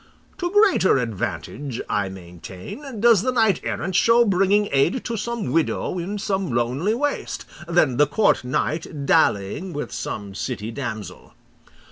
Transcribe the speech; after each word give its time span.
To 0.39 0.49
greater 0.49 0.97
advantage, 0.97 1.79
I 1.87 2.09
maintain, 2.09 2.99
does 3.01 3.21
the 3.21 3.31
knight 3.31 3.61
errant 3.63 3.93
show 3.93 4.25
bringing 4.25 4.67
aid 4.71 5.05
to 5.05 5.15
some 5.15 5.51
widow 5.51 5.99
in 5.99 6.17
some 6.17 6.51
lonely 6.51 6.95
waste, 6.95 7.45
than 7.67 7.97
the 7.97 8.07
court 8.07 8.43
knight 8.43 9.05
dallying 9.05 9.73
with 9.73 9.91
some 9.91 10.33
city 10.33 10.71
damsel. 10.71 11.35